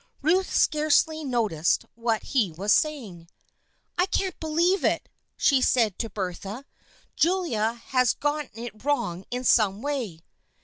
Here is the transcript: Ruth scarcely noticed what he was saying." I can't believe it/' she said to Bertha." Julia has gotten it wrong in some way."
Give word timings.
Ruth 0.23 0.51
scarcely 0.51 1.23
noticed 1.23 1.85
what 1.93 2.23
he 2.23 2.51
was 2.53 2.73
saying." 2.73 3.29
I 3.99 4.07
can't 4.07 4.39
believe 4.39 4.81
it/' 4.83 5.05
she 5.37 5.61
said 5.61 5.99
to 5.99 6.09
Bertha." 6.09 6.65
Julia 7.15 7.73
has 7.73 8.15
gotten 8.15 8.49
it 8.63 8.83
wrong 8.83 9.25
in 9.29 9.43
some 9.43 9.83
way." 9.83 10.21